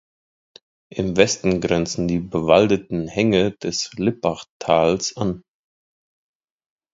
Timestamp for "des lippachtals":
3.57-5.15